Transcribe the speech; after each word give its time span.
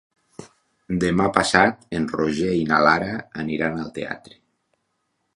Demà 1.01 1.25
passat 1.35 1.83
en 1.99 2.07
Roger 2.13 2.49
i 2.59 2.63
na 2.71 2.79
Lara 2.85 3.11
aniran 3.43 3.77
al 3.83 3.93
teatre. 3.99 4.35